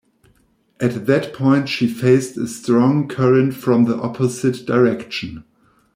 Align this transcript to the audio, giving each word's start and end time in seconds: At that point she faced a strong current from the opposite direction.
At 0.79 1.05
that 1.05 1.31
point 1.31 1.69
she 1.69 1.87
faced 1.87 2.35
a 2.35 2.47
strong 2.47 3.07
current 3.07 3.53
from 3.53 3.85
the 3.85 3.97
opposite 3.99 4.65
direction. 4.65 5.43